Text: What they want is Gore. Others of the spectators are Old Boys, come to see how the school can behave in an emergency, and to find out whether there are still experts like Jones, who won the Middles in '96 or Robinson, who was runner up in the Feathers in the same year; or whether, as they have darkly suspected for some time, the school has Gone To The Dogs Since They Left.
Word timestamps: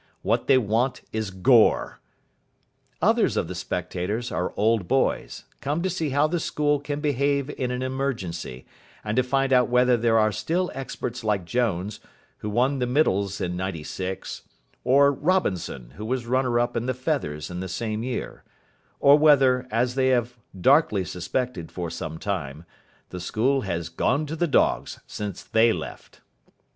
What 0.23 0.47
they 0.47 0.57
want 0.57 1.01
is 1.13 1.29
Gore. 1.29 1.99
Others 3.03 3.37
of 3.37 3.47
the 3.47 3.53
spectators 3.53 4.31
are 4.31 4.51
Old 4.57 4.87
Boys, 4.87 5.43
come 5.59 5.83
to 5.83 5.91
see 5.91 6.09
how 6.09 6.25
the 6.25 6.39
school 6.39 6.79
can 6.79 7.01
behave 7.01 7.51
in 7.51 7.69
an 7.69 7.83
emergency, 7.83 8.65
and 9.03 9.15
to 9.15 9.21
find 9.21 9.53
out 9.53 9.69
whether 9.69 9.95
there 9.97 10.17
are 10.17 10.31
still 10.31 10.71
experts 10.73 11.23
like 11.23 11.45
Jones, 11.45 11.99
who 12.39 12.49
won 12.49 12.79
the 12.79 12.87
Middles 12.87 13.39
in 13.39 13.55
'96 13.55 14.41
or 14.83 15.11
Robinson, 15.11 15.91
who 15.91 16.05
was 16.07 16.25
runner 16.25 16.59
up 16.59 16.75
in 16.75 16.87
the 16.87 16.95
Feathers 16.95 17.51
in 17.51 17.59
the 17.59 17.69
same 17.69 18.01
year; 18.01 18.43
or 18.99 19.19
whether, 19.19 19.67
as 19.69 19.93
they 19.93 20.07
have 20.07 20.35
darkly 20.59 21.05
suspected 21.05 21.71
for 21.71 21.91
some 21.91 22.17
time, 22.17 22.65
the 23.09 23.19
school 23.19 23.61
has 23.61 23.87
Gone 23.87 24.25
To 24.25 24.35
The 24.35 24.47
Dogs 24.47 24.99
Since 25.05 25.43
They 25.43 25.71
Left. 25.71 26.21